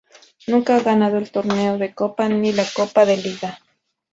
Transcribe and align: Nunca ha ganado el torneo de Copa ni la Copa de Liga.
Nunca 0.47 0.77
ha 0.77 0.79
ganado 0.79 1.19
el 1.19 1.29
torneo 1.31 1.77
de 1.77 1.93
Copa 1.93 2.27
ni 2.27 2.51
la 2.53 2.65
Copa 2.73 3.05
de 3.05 3.17
Liga. 3.17 3.59